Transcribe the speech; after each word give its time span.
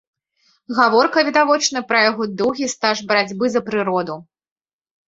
Гаворка, 0.77 1.25
відавочна 1.27 1.79
пра 1.91 2.01
яго 2.09 2.23
доўгі 2.41 2.73
стаж 2.75 2.97
барацьбы 3.13 3.45
за 3.59 3.69
прыроду. 3.71 4.19